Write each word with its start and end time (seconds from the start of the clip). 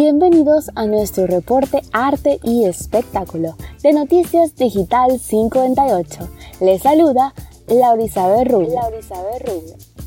Bienvenidos 0.00 0.70
a 0.76 0.86
nuestro 0.86 1.26
reporte 1.26 1.82
Arte 1.90 2.38
y 2.44 2.66
Espectáculo 2.66 3.56
de 3.82 3.92
Noticias 3.92 4.54
Digital 4.54 5.18
58. 5.18 6.28
Les 6.60 6.82
saluda 6.82 7.34
Laurisabel 7.66 8.48
Rubio. 8.48 8.78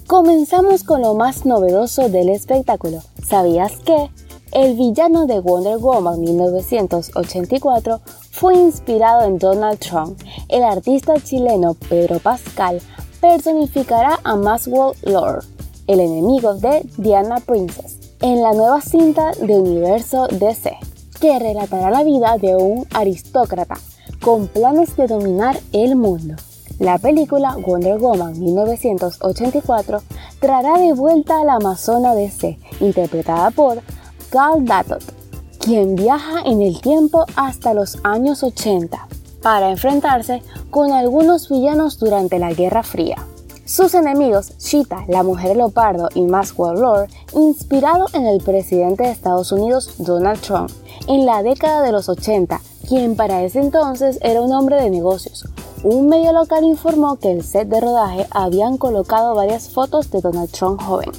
Comenzamos 0.07 0.85
con 0.85 1.01
lo 1.01 1.13
más 1.15 1.45
novedoso 1.45 2.07
del 2.07 2.29
espectáculo. 2.29 3.01
¿Sabías 3.21 3.73
que? 3.79 4.09
El 4.53 4.77
villano 4.77 5.25
de 5.25 5.41
Wonder 5.41 5.77
Woman 5.77 6.21
1984 6.21 7.99
fue 8.31 8.55
inspirado 8.55 9.23
en 9.25 9.39
Donald 9.39 9.79
Trump. 9.79 10.17
El 10.47 10.63
artista 10.63 11.15
chileno 11.21 11.73
Pedro 11.73 12.19
Pascal 12.19 12.79
personificará 13.19 14.21
a 14.23 14.37
Maxwell 14.37 14.95
Lord, 15.03 15.43
el 15.87 15.99
enemigo 15.99 16.53
de 16.53 16.81
Diana 16.97 17.41
Princess 17.41 18.00
en 18.21 18.41
la 18.41 18.53
nueva 18.53 18.81
cinta 18.81 19.31
de 19.31 19.57
Universo 19.57 20.27
DC, 20.27 20.77
que 21.19 21.39
relatará 21.39 21.89
la 21.89 22.03
vida 22.03 22.37
de 22.37 22.55
un 22.55 22.85
aristócrata 22.93 23.75
con 24.21 24.47
planes 24.47 24.95
de 24.95 25.07
dominar 25.07 25.59
el 25.71 25.95
mundo. 25.95 26.35
La 26.79 26.97
película 26.97 27.57
Wonder 27.57 27.97
Woman 27.97 28.39
1984 28.39 30.01
traerá 30.39 30.77
de 30.77 30.93
vuelta 30.93 31.41
a 31.41 31.45
la 31.45 31.55
Amazona 31.55 32.13
DC, 32.13 32.57
interpretada 32.79 33.51
por 33.51 33.81
Gal 34.31 34.63
Gadot, 34.65 35.03
quien 35.59 35.95
viaja 35.95 36.41
en 36.45 36.61
el 36.61 36.79
tiempo 36.81 37.25
hasta 37.35 37.73
los 37.73 37.97
años 38.03 38.43
80 38.43 39.07
para 39.41 39.71
enfrentarse 39.71 40.41
con 40.69 40.91
algunos 40.91 41.49
villanos 41.49 41.99
durante 41.99 42.37
la 42.39 42.53
Guerra 42.53 42.83
Fría. 42.83 43.17
Sus 43.71 43.93
enemigos, 43.93 44.51
Cheetah, 44.57 45.05
la 45.07 45.23
mujer 45.23 45.55
leopardo 45.55 46.09
y 46.13 46.23
Maxwell 46.23 46.77
Lord, 46.77 47.09
inspirado 47.33 48.07
en 48.11 48.25
el 48.27 48.43
presidente 48.43 49.03
de 49.03 49.11
Estados 49.11 49.53
Unidos 49.53 49.93
Donald 49.97 50.41
Trump 50.41 50.69
en 51.07 51.25
la 51.25 51.41
década 51.41 51.81
de 51.81 51.93
los 51.93 52.09
80, 52.09 52.59
quien 52.89 53.15
para 53.15 53.43
ese 53.43 53.61
entonces 53.61 54.19
era 54.23 54.41
un 54.41 54.51
hombre 54.51 54.75
de 54.75 54.89
negocios. 54.89 55.47
Un 55.85 56.09
medio 56.09 56.33
local 56.33 56.65
informó 56.65 57.15
que 57.15 57.31
el 57.31 57.45
set 57.45 57.69
de 57.69 57.79
rodaje 57.79 58.27
habían 58.31 58.77
colocado 58.77 59.35
varias 59.35 59.69
fotos 59.69 60.11
de 60.11 60.19
Donald 60.19 60.51
Trump 60.51 60.81
joven. 60.81 61.11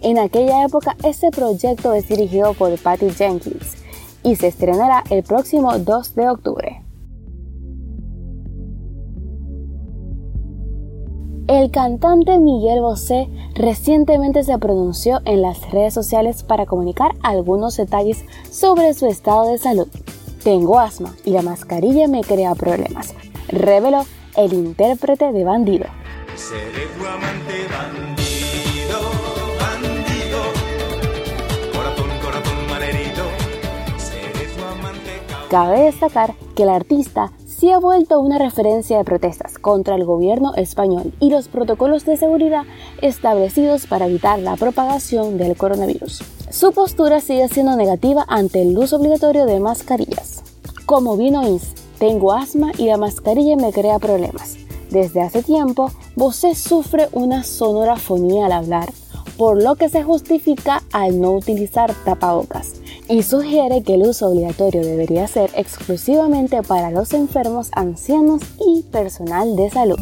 En 0.00 0.18
aquella 0.18 0.64
época, 0.64 0.96
este 1.04 1.30
proyecto 1.30 1.92
es 1.92 2.08
dirigido 2.08 2.54
por 2.54 2.74
Patty 2.78 3.10
Jenkins 3.10 3.74
y 4.22 4.36
se 4.36 4.46
estrenará 4.46 5.04
el 5.10 5.24
próximo 5.24 5.78
2 5.78 6.14
de 6.14 6.30
octubre. 6.30 6.87
El 11.48 11.70
cantante 11.70 12.38
Miguel 12.38 12.82
Bosé 12.82 13.26
recientemente 13.54 14.44
se 14.44 14.58
pronunció 14.58 15.22
en 15.24 15.40
las 15.40 15.70
redes 15.70 15.94
sociales 15.94 16.42
para 16.42 16.66
comunicar 16.66 17.12
algunos 17.22 17.78
detalles 17.78 18.22
sobre 18.50 18.92
su 18.92 19.06
estado 19.06 19.50
de 19.50 19.56
salud. 19.56 19.88
Tengo 20.44 20.78
asma 20.78 21.14
y 21.24 21.30
la 21.30 21.40
mascarilla 21.40 22.06
me 22.06 22.20
crea 22.20 22.54
problemas, 22.54 23.14
reveló 23.48 24.04
el 24.36 24.52
intérprete 24.52 25.32
de 25.32 25.44
Bandido. 25.44 25.86
Cabe 35.48 35.80
destacar 35.84 36.34
que 36.54 36.64
el 36.64 36.68
artista 36.68 37.32
se 37.58 37.72
ha 37.72 37.78
vuelto 37.80 38.20
una 38.20 38.38
referencia 38.38 38.98
de 38.98 39.04
protestas 39.04 39.58
contra 39.58 39.96
el 39.96 40.04
gobierno 40.04 40.54
español 40.54 41.12
y 41.18 41.30
los 41.30 41.48
protocolos 41.48 42.04
de 42.04 42.16
seguridad 42.16 42.62
establecidos 43.02 43.88
para 43.88 44.06
evitar 44.06 44.38
la 44.38 44.54
propagación 44.54 45.38
del 45.38 45.56
coronavirus. 45.56 46.22
Su 46.50 46.70
postura 46.70 47.20
sigue 47.20 47.48
siendo 47.48 47.74
negativa 47.74 48.24
ante 48.28 48.62
el 48.62 48.78
uso 48.78 48.96
obligatorio 48.96 49.44
de 49.44 49.58
mascarillas. 49.58 50.44
Como 50.86 51.16
bien 51.16 51.34
oís, 51.34 51.74
tengo 51.98 52.32
asma 52.32 52.70
y 52.78 52.86
la 52.86 52.96
mascarilla 52.96 53.56
me 53.56 53.72
crea 53.72 53.98
problemas. 53.98 54.56
Desde 54.90 55.20
hace 55.20 55.42
tiempo, 55.42 55.90
Bosé 56.14 56.54
sufre 56.54 57.08
una 57.10 57.42
sonora 57.42 57.96
fonía 57.96 58.46
al 58.46 58.52
hablar, 58.52 58.92
por 59.36 59.60
lo 59.60 59.74
que 59.74 59.88
se 59.88 60.04
justifica 60.04 60.84
al 60.92 61.20
no 61.20 61.32
utilizar 61.32 61.92
tapabocas 62.04 62.74
y 63.08 63.22
sugiere 63.22 63.82
que 63.82 63.94
el 63.94 64.02
uso 64.02 64.28
obligatorio 64.28 64.82
debería 64.82 65.26
ser 65.26 65.50
exclusivamente 65.54 66.62
para 66.62 66.90
los 66.90 67.12
enfermos 67.12 67.70
ancianos 67.72 68.42
y 68.60 68.82
personal 68.82 69.56
de 69.56 69.70
salud. 69.70 69.98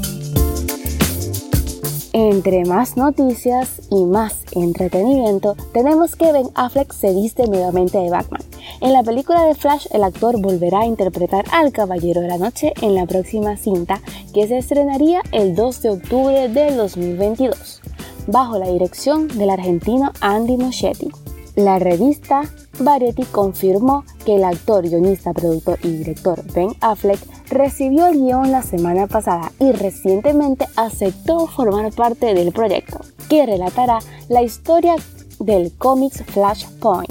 Entre 2.19 2.65
más 2.65 2.97
noticias 2.97 3.83
y 3.91 4.06
más 4.06 4.37
entretenimiento, 4.53 5.55
tenemos 5.75 6.16
que 6.16 6.33
Ben 6.33 6.49
Affleck 6.55 6.91
se 6.95 7.12
viste 7.12 7.47
nuevamente 7.47 7.99
de 7.99 8.09
Batman. 8.09 8.41
En 8.81 8.95
la 8.95 9.03
película 9.03 9.45
de 9.45 9.55
Flash, 9.55 9.87
el 9.91 10.03
actor 10.03 10.41
volverá 10.41 10.81
a 10.81 10.87
interpretar 10.87 11.45
al 11.53 11.72
Caballero 11.72 12.22
de 12.22 12.28
la 12.28 12.39
Noche 12.39 12.72
en 12.81 12.95
la 12.95 13.05
próxima 13.05 13.59
cinta, 13.59 14.00
que 14.33 14.49
se 14.49 14.56
estrenaría 14.56 15.21
el 15.31 15.55
2 15.55 15.83
de 15.83 15.91
octubre 15.91 16.49
del 16.49 16.78
2022, 16.78 17.83
bajo 18.28 18.59
la 18.59 18.69
dirección 18.69 19.28
del 19.28 19.50
argentino 19.50 20.11
Andy 20.22 20.56
Muschietti. 20.56 21.11
La 21.55 21.78
revista 21.78 22.43
Variety 22.78 23.25
confirmó 23.25 24.04
que 24.25 24.37
el 24.37 24.44
actor, 24.44 24.88
guionista, 24.88 25.32
productor 25.32 25.78
y 25.82 25.88
director 25.88 26.42
Ben 26.53 26.70
Affleck 26.81 27.20
recibió 27.50 28.06
el 28.06 28.19
guion 28.19 28.53
la 28.53 28.62
semana 28.62 29.06
pasada 29.06 29.53
y 29.59 29.72
recientemente 29.72 30.66
aceptó 30.76 31.47
formar 31.47 31.92
parte 31.92 32.34
del 32.34 32.53
proyecto, 32.53 33.00
que 33.28 33.47
relatará 33.47 33.98
la 34.28 34.42
historia 34.42 34.97
del 35.38 35.72
cómics 35.76 36.22
Flashpoint. 36.26 37.10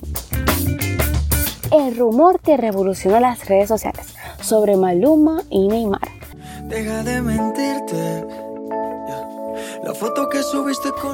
El 1.71 1.97
rumor 1.97 2.39
que 2.39 2.57
revolucionó 2.57 3.19
las 3.19 3.47
redes 3.47 3.67
sociales 3.67 4.13
sobre 4.41 4.77
Maluma 4.77 5.41
y 5.49 5.67
Neymar. 5.67 6.07
Deja 6.69 7.03
de 7.03 7.21
mentirte 7.21 8.44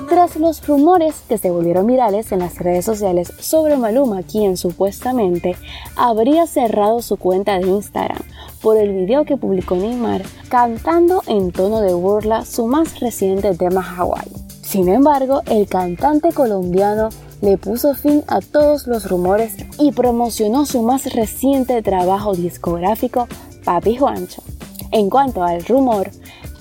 Tras 0.09 0.35
los 0.37 0.67
rumores 0.67 1.15
que 1.27 1.37
se 1.37 1.51
volvieron 1.51 1.85
virales 1.85 2.31
en 2.31 2.39
las 2.39 2.57
redes 2.57 2.85
sociales 2.85 3.31
sobre 3.39 3.77
Maluma, 3.77 4.23
quien 4.23 4.57
supuestamente 4.57 5.55
habría 5.95 6.47
cerrado 6.47 7.01
su 7.01 7.17
cuenta 7.17 7.59
de 7.59 7.67
Instagram 7.67 8.21
por 8.61 8.77
el 8.77 8.93
video 8.93 9.25
que 9.25 9.37
publicó 9.37 9.75
Neymar 9.75 10.23
cantando 10.49 11.21
en 11.27 11.51
tono 11.51 11.81
de 11.81 11.93
burla 11.93 12.45
su 12.45 12.67
más 12.67 12.99
reciente 12.99 13.53
tema 13.55 13.81
Hawaii. 13.81 14.31
Sin 14.63 14.89
embargo, 14.89 15.41
el 15.47 15.67
cantante 15.67 16.31
colombiano 16.31 17.09
le 17.41 17.57
puso 17.57 17.93
fin 17.93 18.23
a 18.27 18.39
todos 18.39 18.87
los 18.87 19.09
rumores 19.09 19.55
y 19.79 19.91
promocionó 19.91 20.65
su 20.65 20.81
más 20.81 21.13
reciente 21.13 21.81
trabajo 21.81 22.33
discográfico, 22.33 23.27
Papi 23.65 23.97
Juancho. 23.97 24.41
En 24.91 25.09
cuanto 25.09 25.43
al 25.43 25.63
rumor, 25.65 26.09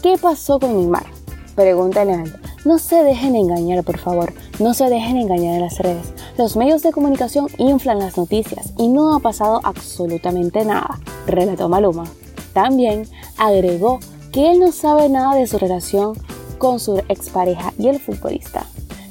¿qué 0.03 0.17
pasó 0.21 0.59
con 0.59 0.77
Neymar? 0.77 1.20
Pregúntale 1.61 2.15
a 2.15 2.25
No 2.65 2.79
se 2.79 3.05
dejen 3.05 3.37
engañar, 3.37 3.85
por 3.85 3.99
favor. 3.99 4.33
No 4.61 4.73
se 4.73 4.89
dejen 4.89 5.19
engañar 5.19 5.57
en 5.57 5.61
las 5.61 5.79
redes. 5.79 6.15
Los 6.39 6.57
medios 6.57 6.83
de 6.83 6.91
comunicación 6.91 7.49
inflan 7.59 7.99
las 7.99 8.17
noticias 8.17 8.73
y 8.79 8.89
no 8.89 9.15
ha 9.15 9.21
pasado 9.21 9.61
absolutamente 9.63 10.65
nada, 10.65 10.99
relató 11.27 11.69
Maluma. 11.69 12.05
También 12.55 13.03
agregó 13.37 14.01
que 14.33 14.51
él 14.51 14.59
no 14.59 14.73
sabe 14.73 15.11
nada 15.11 15.35
de 15.35 15.47
su 15.47 15.59
relación 15.59 16.15
con 16.57 16.81
su 16.81 16.97
expareja 17.11 17.75
y 17.79 17.89
el 17.89 18.01
futbolista. 18.01 18.65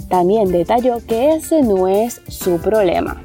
También 0.10 0.52
detalló 0.52 1.06
que 1.06 1.36
ese 1.36 1.62
no 1.62 1.88
es 1.88 2.20
su 2.30 2.58
problema. 2.58 3.22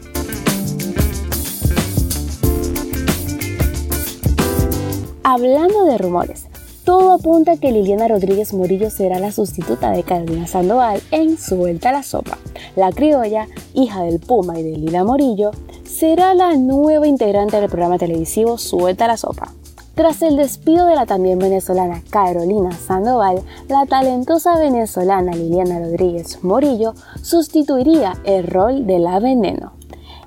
Hablando 5.23 5.85
de 5.85 5.97
rumores, 5.97 6.44
todo 6.84 7.14
apunta 7.14 7.52
a 7.52 7.56
que 7.56 7.72
Liliana 7.72 8.08
Rodríguez 8.08 8.52
Morillo 8.52 8.90
será 8.90 9.19
la 9.19 9.32
sustituta 9.32 9.90
de 9.90 10.02
Carolina 10.02 10.46
Sandoval 10.46 11.00
en 11.10 11.38
su 11.38 11.56
vuelta 11.56 11.88
a 11.88 11.92
la 11.92 12.02
sopa. 12.02 12.38
La 12.76 12.92
criolla, 12.92 13.48
hija 13.72 14.02
del 14.02 14.20
Puma 14.20 14.58
y 14.58 14.62
de 14.62 14.76
Lila 14.76 15.02
Morillo, 15.02 15.50
será 15.84 16.34
la 16.34 16.54
nueva 16.56 17.06
integrante 17.06 17.58
del 17.58 17.70
programa 17.70 17.98
televisivo 17.98 18.58
Suelta 18.58 19.06
a 19.06 19.08
la 19.08 19.16
Sopa. 19.16 19.52
Tras 19.94 20.22
el 20.22 20.36
despido 20.36 20.86
de 20.86 20.96
la 20.96 21.06
también 21.06 21.38
venezolana 21.38 22.02
Carolina 22.10 22.72
Sandoval, 22.72 23.42
la 23.69 23.86
talentosa 23.86 24.58
venezolana 24.58 25.32
Liliana 25.32 25.78
Rodríguez 25.78 26.42
Morillo 26.42 26.94
sustituiría 27.22 28.14
el 28.25 28.44
rol 28.46 28.86
de 28.86 28.98
la 28.98 29.20
veneno. 29.20 29.72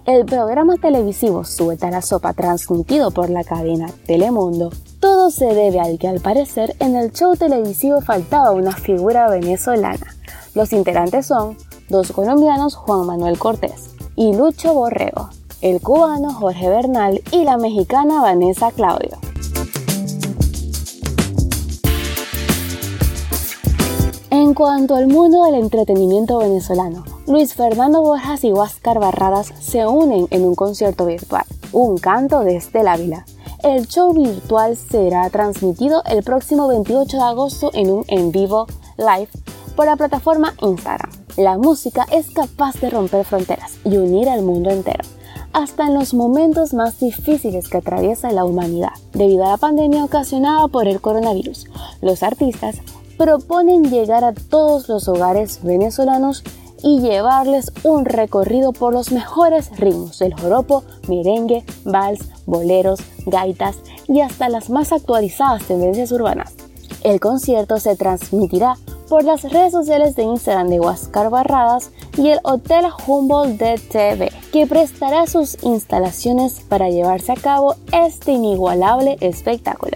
El 0.06 0.26
programa 0.26 0.78
televisivo 0.78 1.44
Suelta 1.44 1.92
la 1.92 2.02
Sopa, 2.02 2.34
transmitido 2.34 3.12
por 3.12 3.30
la 3.30 3.44
cadena 3.44 3.88
Telemundo, 4.06 4.72
todo 5.00 5.30
se 5.30 5.46
debe 5.46 5.80
al 5.80 6.00
que 6.00 6.08
al 6.08 6.20
parecer 6.20 6.76
en 6.80 6.96
el 6.96 7.12
show 7.12 7.36
televisivo 7.36 8.02
faltaba 8.02 8.52
una 8.52 8.72
figura 8.72 9.30
venezolana. 9.30 10.16
Los 10.56 10.74
integrantes 10.74 11.28
son 11.28 11.58
dos 11.90 12.12
colombianos 12.12 12.76
Juan 12.76 13.06
Manuel 13.06 13.38
Cortés 13.38 13.92
y 14.16 14.34
Lucho 14.34 14.74
Borrego, 14.74 15.30
el 15.62 15.82
cubano 15.82 16.34
Jorge 16.34 16.70
Bernal 16.70 17.22
y 17.32 17.44
la 17.44 17.58
mexicana 17.58 18.22
Vanessa 18.22 18.72
Claudio. 18.72 19.18
En 24.30 24.54
cuanto 24.54 24.96
al 24.96 25.08
mundo 25.08 25.44
del 25.46 25.56
entretenimiento 25.56 26.38
venezolano, 26.40 27.04
Luis 27.28 27.54
Fernando 27.54 28.02
Borjas 28.02 28.44
y 28.44 28.52
Huáscar 28.52 29.00
Barradas 29.00 29.54
se 29.60 29.86
unen 29.86 30.28
en 30.32 30.44
un 30.44 30.56
concierto 30.56 31.06
virtual, 31.06 31.44
Un 31.72 31.98
canto 31.98 32.42
desde 32.42 32.82
el 32.82 32.88
Ávila. 32.88 33.26
El 33.64 33.88
show 33.88 34.14
virtual 34.14 34.78
será 34.78 35.30
transmitido 35.32 36.04
el 36.06 36.22
próximo 36.22 36.68
28 36.68 37.18
de 37.18 37.24
agosto 37.24 37.72
en 37.74 37.90
un 37.90 38.06
en 38.08 38.32
vivo 38.32 38.68
live 38.98 39.30
por 39.76 39.88
la 39.88 39.96
plataforma 39.96 40.54
Instagram. 40.62 41.10
La 41.38 41.58
música 41.58 42.06
es 42.12 42.30
capaz 42.30 42.80
de 42.80 42.92
romper 42.92 43.26
fronteras 43.26 43.74
y 43.84 43.98
unir 43.98 44.30
al 44.30 44.44
mundo 44.44 44.70
entero, 44.70 45.04
hasta 45.54 45.88
en 45.88 45.96
los 45.96 46.14
momentos 46.14 46.76
más 46.76 47.00
difíciles 47.00 47.68
que 47.68 47.78
atraviesa 47.78 48.32
la 48.32 48.46
humanidad. 48.46 48.94
Debido 49.14 49.46
a 49.46 49.50
la 49.50 49.58
pandemia 49.58 50.04
ocasionada 50.04 50.68
por 50.68 50.88
el 50.88 51.02
coronavirus, 51.02 51.66
los 52.02 52.22
artistas 52.22 52.78
proponen 53.18 53.90
llegar 53.90 54.24
a 54.24 54.34
todos 54.34 54.88
los 54.88 55.08
hogares 55.08 55.62
venezolanos 55.64 56.44
y 56.84 57.00
llevarles 57.00 57.72
un 57.84 58.06
recorrido 58.06 58.74
por 58.74 58.94
los 58.94 59.12
mejores 59.12 59.70
ritmos 59.78 60.20
del 60.20 60.34
joropo, 60.34 60.84
merengue, 61.08 61.64
vals, 61.86 62.30
boleros, 62.46 63.00
gaitas 63.26 63.78
y 64.08 64.22
hasta 64.22 64.50
las 64.50 64.70
más 64.70 64.92
actualizadas 64.92 65.64
tendencias 65.64 66.12
urbanas. 66.12 66.54
El 67.04 67.20
concierto 67.20 67.80
se 67.80 67.96
transmitirá 67.96 68.76
por 69.08 69.24
las 69.24 69.44
redes 69.44 69.72
sociales 69.72 70.16
de 70.16 70.24
Instagram 70.24 70.68
de 70.68 70.80
Huáscar 70.80 71.30
Barradas 71.30 71.92
y 72.18 72.30
el 72.30 72.40
Hotel 72.44 72.86
Humboldt 73.06 73.58
de 73.58 73.78
TV, 73.78 74.32
que 74.52 74.68
prestará 74.68 75.28
sus 75.28 75.58
instalaciones 75.64 76.62
para 76.68 76.90
llevarse 76.90 77.32
a 77.32 77.36
cabo 77.36 77.76
este 77.92 78.34
inigualable 78.34 79.18
espectáculo. 79.22 79.96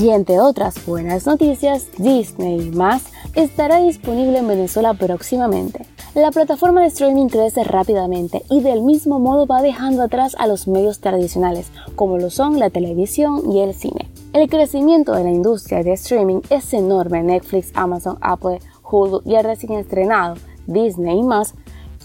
Y 0.00 0.08
entre 0.08 0.40
otras 0.40 0.86
buenas 0.86 1.26
noticias, 1.26 1.88
Disney 1.98 2.70
más 2.70 3.02
estará 3.34 3.80
disponible 3.80 4.38
en 4.38 4.48
Venezuela 4.48 4.94
próximamente. 4.94 5.84
La 6.14 6.30
plataforma 6.30 6.80
de 6.80 6.86
streaming 6.86 7.26
crece 7.26 7.64
rápidamente 7.64 8.42
y 8.48 8.62
del 8.62 8.80
mismo 8.80 9.18
modo 9.18 9.46
va 9.46 9.60
dejando 9.60 10.02
atrás 10.02 10.34
a 10.38 10.46
los 10.46 10.66
medios 10.66 11.00
tradicionales, 11.00 11.70
como 11.96 12.16
lo 12.16 12.30
son 12.30 12.58
la 12.58 12.70
televisión 12.70 13.52
y 13.52 13.60
el 13.60 13.74
cine. 13.74 14.10
El 14.32 14.48
crecimiento 14.48 15.12
de 15.12 15.24
la 15.24 15.30
industria 15.30 15.82
de 15.82 15.92
streaming 15.92 16.40
es 16.48 16.72
enorme. 16.72 17.22
Netflix, 17.22 17.70
Amazon, 17.74 18.16
Apple, 18.22 18.60
Hulu 18.90 19.20
y 19.26 19.34
el 19.34 19.44
recién 19.44 19.74
estrenado 19.74 20.36
Disney 20.66 21.22
más, 21.22 21.52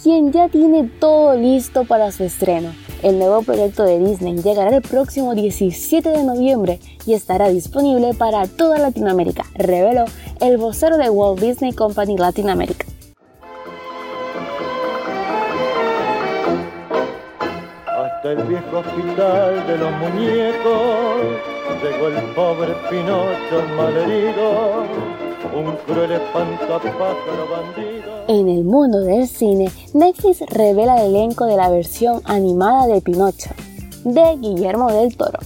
quien 0.03 0.33
ya 0.33 0.49
tiene 0.49 0.83
todo 0.99 1.37
listo 1.37 1.85
para 1.85 2.11
su 2.11 2.25
estreno. 2.25 2.73
El 3.03 3.19
nuevo 3.19 3.41
proyecto 3.43 3.83
de 3.83 3.99
Disney 3.99 4.37
llegará 4.41 4.75
el 4.75 4.81
próximo 4.81 5.35
17 5.35 6.09
de 6.09 6.23
noviembre 6.23 6.79
y 7.05 7.13
estará 7.13 7.49
disponible 7.49 8.13
para 8.13 8.47
toda 8.47 8.79
Latinoamérica, 8.79 9.45
reveló 9.53 10.05
el 10.41 10.57
vocero 10.57 10.97
de 10.97 11.09
Walt 11.09 11.39
Disney 11.39 11.73
Company 11.73 12.17
Latinoamérica. 12.17 12.85
Hasta 17.87 18.31
el 18.31 18.43
viejo 18.43 18.79
hospital 18.79 19.67
de 19.67 19.77
los 19.77 19.91
muñecos 19.91 21.55
llegó 21.83 22.07
el 22.07 22.23
pobre 22.33 22.73
Pinocho 22.89 23.61
malherido, 23.77 24.85
un 25.53 25.75
cruel 25.85 26.11
espantapájaro 26.11 27.47
bandido. 27.51 28.25
En 28.27 28.49
el 28.49 28.63
mundo 28.63 29.01
del 29.01 29.27
cine, 29.27 29.71
Netflix 29.93 30.41
revela 30.49 31.01
el 31.01 31.15
elenco 31.15 31.45
de 31.45 31.57
la 31.57 31.69
versión 31.69 32.21
animada 32.25 32.87
de 32.87 33.01
Pinocho, 33.01 33.51
de 34.03 34.37
Guillermo 34.37 34.91
del 34.91 35.15
Toro. 35.15 35.39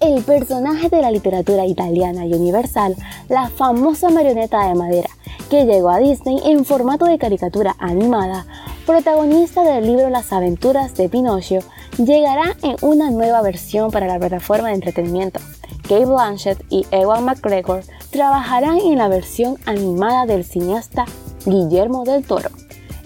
El 0.00 0.22
personaje 0.22 0.88
de 0.88 1.00
la 1.00 1.10
literatura 1.10 1.64
italiana 1.66 2.26
y 2.26 2.34
universal, 2.34 2.96
la 3.28 3.48
famosa 3.48 4.10
marioneta 4.10 4.68
de 4.68 4.74
madera, 4.74 5.08
que 5.48 5.64
llegó 5.64 5.90
a 5.90 5.98
Disney 5.98 6.40
en 6.44 6.64
formato 6.64 7.04
de 7.04 7.18
caricatura 7.18 7.76
animada, 7.78 8.46
protagonista 8.86 9.62
del 9.62 9.86
libro 9.86 10.10
Las 10.10 10.32
aventuras 10.32 10.94
de 10.96 11.08
Pinocho, 11.08 11.60
llegará 11.98 12.56
en 12.62 12.76
una 12.82 13.10
nueva 13.10 13.42
versión 13.42 13.90
para 13.90 14.06
la 14.06 14.18
plataforma 14.18 14.68
de 14.68 14.74
entretenimiento. 14.74 15.40
Kate 15.82 16.06
Blanchett 16.06 16.64
y 16.70 16.86
Ewan 16.90 17.24
McGregor 17.24 17.82
trabajarán 18.12 18.78
en 18.78 18.98
la 18.98 19.08
versión 19.08 19.56
animada 19.64 20.26
del 20.26 20.44
cineasta 20.44 21.06
Guillermo 21.46 22.04
del 22.04 22.22
Toro, 22.22 22.50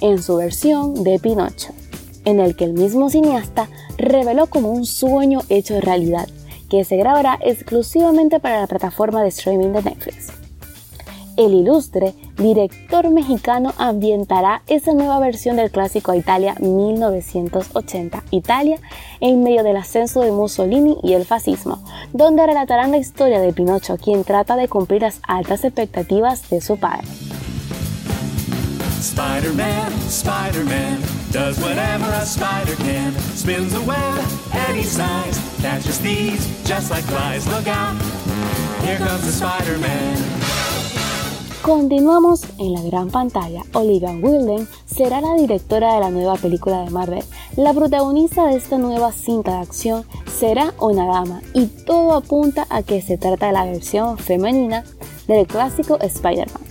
en 0.01 0.21
su 0.21 0.37
versión 0.37 1.05
de 1.05 1.21
Pinocho, 1.21 1.73
en 2.25 2.41
el 2.41 2.57
que 2.57 2.65
el 2.65 2.73
mismo 2.73 3.09
cineasta 3.09 3.69
reveló 3.97 4.49
como 4.49 4.71
un 4.71 4.85
sueño 4.85 5.41
hecho 5.49 5.81
realidad, 5.81 6.29
que 6.69 6.85
se 6.85 6.97
grabará 6.97 7.39
exclusivamente 7.41 8.41
para 8.41 8.61
la 8.61 8.67
plataforma 8.67 9.23
de 9.23 9.29
streaming 9.29 9.73
de 9.73 9.83
Netflix. 9.83 10.26
El 11.37 11.53
ilustre 11.53 12.15
director 12.39 13.11
mexicano 13.11 13.75
ambientará 13.77 14.63
esa 14.69 14.95
nueva 14.95 15.19
versión 15.19 15.57
del 15.57 15.71
clásico 15.71 16.15
Italia 16.15 16.55
1980, 16.61 18.25
Italia 18.31 18.79
en 19.21 19.43
medio 19.43 19.63
del 19.63 19.77
ascenso 19.77 20.23
de 20.23 20.33
Mussolini 20.33 20.97
y 21.03 21.13
el 21.13 21.27
fascismo, 21.27 21.85
donde 22.15 22.47
relatarán 22.47 22.91
la 22.91 22.97
historia 22.97 23.39
de 23.41 23.53
Pinocho, 23.53 23.99
quien 23.99 24.25
trata 24.25 24.57
de 24.57 24.69
cumplir 24.69 25.03
las 25.03 25.21
altas 25.27 25.65
expectativas 25.65 26.49
de 26.49 26.63
su 26.63 26.79
padre. 26.79 27.07
Spider-Man, 29.01 29.93
Spider-Man, 30.09 31.01
does 31.33 31.59
whatever 31.59 32.11
a 32.13 32.25
spider 32.25 32.75
can. 32.77 33.13
Spins 33.35 33.75
a 33.75 33.81
web 33.83 34.25
any 34.69 34.83
size, 34.83 35.39
catches 35.63 35.99
thieves 35.99 36.47
just 36.65 36.91
like 36.91 37.05
flies. 37.05 37.47
Look 37.47 37.69
out, 37.69 37.95
here 38.83 38.99
comes 38.99 39.25
the 39.25 39.33
Spider-Man. 39.33 40.56
Continuamos 41.67 42.43
en 42.59 42.75
la 42.75 42.83
gran 42.83 43.11
pantalla. 43.11 43.65
Olivia 43.75 44.13
Wilde 44.13 44.69
será 44.87 45.21
la 45.21 45.35
directora 45.35 45.95
de 45.95 46.01
la 46.01 46.11
nueva 46.11 46.37
película 46.37 46.85
de 46.85 46.91
Marvel. 46.91 47.25
La 47.57 47.75
protagonista 47.75 48.47
de 48.47 48.55
esta 48.55 48.79
nueva 48.79 49.11
cinta 49.11 49.51
de 49.51 49.63
acción 49.63 50.05
será 50.33 50.75
una 50.79 51.07
dama 51.07 51.43
y 51.55 51.67
todo 51.67 52.15
apunta 52.15 52.69
a 52.71 52.85
que 52.85 53.03
se 53.03 53.19
trata 53.19 53.49
de 53.49 53.53
la 53.53 53.65
versión 53.65 54.17
femenina 54.17 54.85
del 55.27 55.45
clásico 55.49 55.99
Spider-Man. 55.99 56.63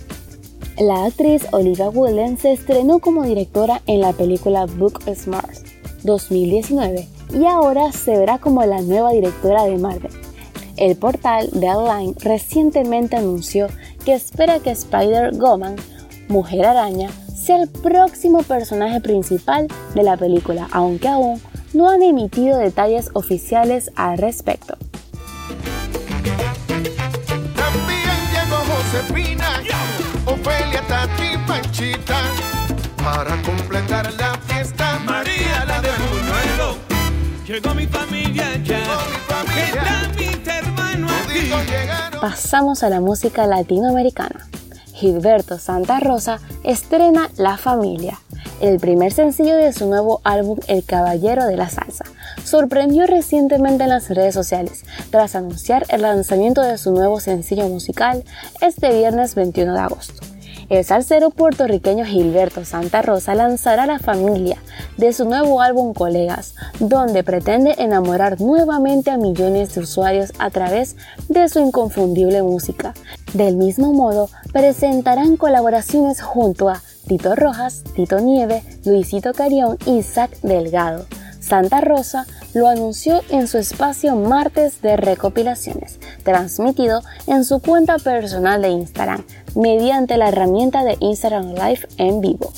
La 0.78 1.04
actriz 1.04 1.46
Olivia 1.52 1.90
Wilde 1.90 2.38
se 2.38 2.54
estrenó 2.54 2.98
como 2.98 3.24
directora 3.24 3.82
en 3.86 4.00
la 4.00 4.14
película 4.14 4.64
Book 4.64 5.02
Smart 5.14 5.58
2019 6.04 7.06
y 7.34 7.44
ahora 7.44 7.92
se 7.92 8.16
verá 8.16 8.38
como 8.38 8.64
la 8.64 8.80
nueva 8.80 9.10
directora 9.10 9.64
de 9.64 9.76
Marvel. 9.76 10.25
El 10.76 10.96
portal 10.96 11.48
Deadline 11.52 12.14
recientemente 12.20 13.16
anunció 13.16 13.68
que 14.04 14.14
espera 14.14 14.58
que 14.60 14.70
Spider-Woman, 14.70 15.76
Mujer 16.28 16.66
Araña, 16.66 17.10
sea 17.34 17.62
el 17.62 17.68
próximo 17.68 18.42
personaje 18.42 19.00
principal 19.00 19.68
de 19.94 20.02
la 20.02 20.16
película, 20.16 20.68
aunque 20.72 21.08
aún 21.08 21.40
no 21.72 21.88
han 21.88 22.02
emitido 22.02 22.58
detalles 22.58 23.10
oficiales 23.14 23.90
al 23.96 24.18
respecto. 24.18 24.76
para 33.06 33.40
completar 33.42 34.12
la 34.14 34.34
fiesta. 34.46 34.98
María 35.04 35.64
la 35.64 35.80
de 35.80 35.90
Buñuelo. 36.10 36.76
Llegó 37.46 37.72
mi 37.74 37.86
familia 37.86 38.56
ya. 38.64 39.15
Pasamos 42.28 42.82
a 42.82 42.88
la 42.88 43.00
música 43.00 43.46
latinoamericana. 43.46 44.48
Gilberto 44.92 45.60
Santa 45.60 46.00
Rosa 46.00 46.40
estrena 46.64 47.30
La 47.36 47.56
Familia, 47.56 48.18
el 48.60 48.80
primer 48.80 49.12
sencillo 49.12 49.54
de 49.54 49.72
su 49.72 49.86
nuevo 49.86 50.22
álbum 50.24 50.58
El 50.66 50.84
Caballero 50.84 51.46
de 51.46 51.56
la 51.56 51.68
Salsa. 51.68 52.04
Sorprendió 52.42 53.06
recientemente 53.06 53.84
en 53.84 53.90
las 53.90 54.08
redes 54.10 54.34
sociales 54.34 54.84
tras 55.10 55.36
anunciar 55.36 55.86
el 55.88 56.02
lanzamiento 56.02 56.62
de 56.62 56.78
su 56.78 56.90
nuevo 56.90 57.20
sencillo 57.20 57.68
musical 57.68 58.24
este 58.60 58.92
viernes 58.92 59.36
21 59.36 59.74
de 59.74 59.78
agosto. 59.78 60.35
El 60.68 60.84
salsero 60.84 61.30
puertorriqueño 61.30 62.04
Gilberto 62.04 62.64
Santa 62.64 63.00
Rosa 63.00 63.36
lanzará 63.36 63.86
La 63.86 64.00
Familia 64.00 64.58
de 64.96 65.12
su 65.12 65.24
nuevo 65.24 65.60
álbum 65.60 65.94
Colegas, 65.94 66.56
donde 66.80 67.22
pretende 67.22 67.76
enamorar 67.78 68.40
nuevamente 68.40 69.12
a 69.12 69.16
millones 69.16 69.74
de 69.74 69.82
usuarios 69.82 70.32
a 70.40 70.50
través 70.50 70.96
de 71.28 71.48
su 71.48 71.60
inconfundible 71.60 72.42
música. 72.42 72.94
Del 73.32 73.56
mismo 73.56 73.92
modo, 73.92 74.28
presentarán 74.52 75.36
colaboraciones 75.36 76.20
junto 76.20 76.68
a 76.68 76.82
Tito 77.06 77.36
Rojas, 77.36 77.84
Tito 77.94 78.18
Nieve, 78.18 78.64
Luisito 78.84 79.34
Carión 79.34 79.78
y 79.86 80.02
Zach 80.02 80.32
Delgado. 80.42 81.06
Santa 81.46 81.80
Rosa 81.80 82.26
lo 82.54 82.66
anunció 82.66 83.22
en 83.28 83.46
su 83.46 83.58
espacio 83.58 84.16
Martes 84.16 84.82
de 84.82 84.96
Recopilaciones, 84.96 86.00
transmitido 86.24 87.02
en 87.28 87.44
su 87.44 87.60
cuenta 87.60 87.98
personal 87.98 88.62
de 88.62 88.70
Instagram, 88.70 89.24
mediante 89.54 90.16
la 90.16 90.28
herramienta 90.28 90.82
de 90.82 90.96
Instagram 90.98 91.54
Live 91.54 91.86
en 91.98 92.20
vivo. 92.20 92.52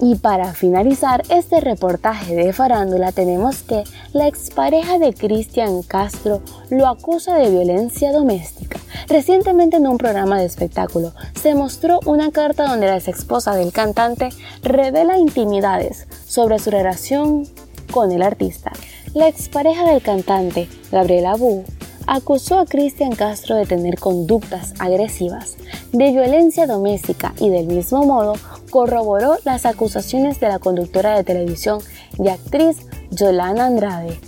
Y 0.00 0.14
para 0.14 0.52
finalizar 0.54 1.24
este 1.28 1.60
reportaje 1.60 2.34
de 2.36 2.52
farándula 2.52 3.10
tenemos 3.10 3.62
que 3.62 3.82
la 4.12 4.28
expareja 4.28 4.98
de 4.98 5.12
Cristian 5.12 5.82
Castro 5.82 6.40
lo 6.70 6.86
acusa 6.86 7.36
de 7.36 7.50
violencia 7.50 8.12
doméstica. 8.12 8.78
Recientemente 9.08 9.78
en 9.78 9.88
un 9.88 9.98
programa 9.98 10.38
de 10.38 10.46
espectáculo 10.46 11.12
se 11.40 11.54
mostró 11.54 11.98
una 12.06 12.30
carta 12.30 12.68
donde 12.68 12.86
la 12.86 12.96
ex 12.96 13.08
esposa 13.08 13.56
del 13.56 13.72
cantante 13.72 14.28
revela 14.62 15.18
intimidades 15.18 16.06
sobre 16.26 16.60
su 16.60 16.70
relación 16.70 17.44
con 17.90 18.12
el 18.12 18.22
artista. 18.22 18.70
La 19.14 19.26
expareja 19.26 19.90
del 19.90 20.02
cantante, 20.02 20.68
Gabriela 20.92 21.34
Bu, 21.34 21.64
acusó 22.06 22.58
a 22.58 22.66
Cristian 22.66 23.14
Castro 23.14 23.56
de 23.56 23.66
tener 23.66 23.98
conductas 23.98 24.74
agresivas, 24.78 25.56
de 25.92 26.10
violencia 26.10 26.66
doméstica 26.66 27.34
y 27.38 27.50
del 27.50 27.66
mismo 27.66 28.04
modo 28.04 28.34
corroboró 28.70 29.36
las 29.44 29.66
acusaciones 29.66 30.40
de 30.40 30.48
la 30.48 30.58
conductora 30.58 31.16
de 31.16 31.24
televisión 31.24 31.80
y 32.18 32.28
actriz 32.28 32.86
Yolanda 33.10 33.66
Andrade. 33.66 34.18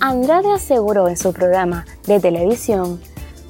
Andrade 0.00 0.52
aseguró 0.52 1.08
en 1.08 1.16
su 1.16 1.32
programa 1.32 1.84
de 2.06 2.20
televisión 2.20 3.00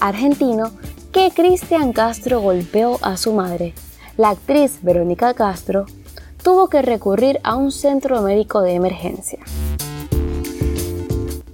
argentino 0.00 0.70
que 1.12 1.30
Cristian 1.34 1.92
Castro 1.92 2.40
golpeó 2.40 2.98
a 3.02 3.16
su 3.16 3.32
madre. 3.32 3.74
La 4.16 4.30
actriz 4.30 4.78
Verónica 4.82 5.34
Castro 5.34 5.86
tuvo 6.42 6.68
que 6.68 6.82
recurrir 6.82 7.38
a 7.42 7.56
un 7.56 7.72
centro 7.72 8.22
médico 8.22 8.62
de 8.62 8.74
emergencia. 8.74 9.40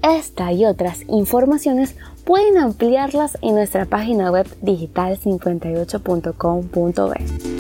Esta 0.02 0.52
y 0.52 0.66
otras 0.66 1.00
informaciones 1.08 1.96
pueden 2.25 2.58
ampliarlas 2.58 3.38
en 3.42 3.56
nuestra 3.56 3.87
página 3.87 4.30
web 4.30 4.46
digital58.com.b. 4.62 7.55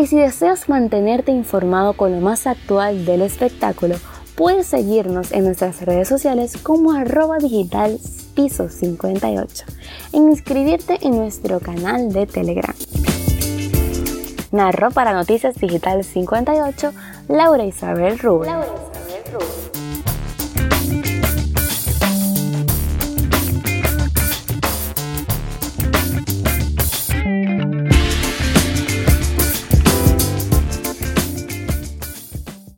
Y 0.00 0.06
si 0.06 0.16
deseas 0.16 0.70
mantenerte 0.70 1.30
informado 1.30 1.92
con 1.92 2.10
lo 2.12 2.22
más 2.22 2.46
actual 2.46 3.04
del 3.04 3.20
espectáculo, 3.20 3.96
puedes 4.34 4.66
seguirnos 4.66 5.30
en 5.30 5.44
nuestras 5.44 5.82
redes 5.82 6.08
sociales 6.08 6.56
como 6.56 6.92
arroba 6.92 7.36
digital 7.36 7.98
piso 8.34 8.70
58 8.70 9.66
e 10.14 10.16
inscribirte 10.16 10.98
en 11.02 11.16
nuestro 11.16 11.60
canal 11.60 12.14
de 12.14 12.26
Telegram. 12.26 12.74
Narro 14.52 14.90
para 14.90 15.12
Noticias 15.12 15.56
Digital 15.56 16.02
58 16.02 16.92
Laura 17.28 17.66
Isabel 17.66 18.18
Rubén. 18.18 18.89